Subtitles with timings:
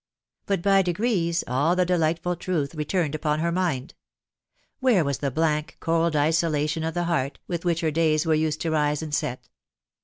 [0.47, 3.93] But by degrees all the delightful truth returned upon her mind.
[4.79, 8.61] Where was the blank, cold isolation of the heart, with which her days were used
[8.61, 9.47] to rise and set